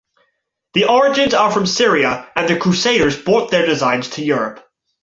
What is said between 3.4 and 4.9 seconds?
their design to Europe.